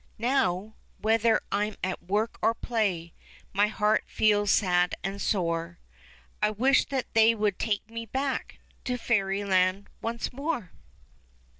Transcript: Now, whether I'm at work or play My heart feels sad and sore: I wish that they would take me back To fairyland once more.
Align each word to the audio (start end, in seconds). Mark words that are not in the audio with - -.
Now, 0.17 0.73
whether 0.99 1.39
I'm 1.51 1.75
at 1.83 2.01
work 2.01 2.39
or 2.41 2.55
play 2.55 3.13
My 3.53 3.67
heart 3.67 4.03
feels 4.07 4.49
sad 4.49 4.95
and 5.03 5.21
sore: 5.21 5.77
I 6.41 6.49
wish 6.49 6.85
that 6.85 7.13
they 7.13 7.35
would 7.35 7.59
take 7.59 7.87
me 7.87 8.07
back 8.07 8.57
To 8.85 8.97
fairyland 8.97 9.89
once 10.01 10.33
more. 10.33 10.71